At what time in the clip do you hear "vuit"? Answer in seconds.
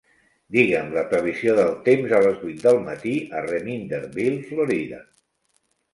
2.45-2.65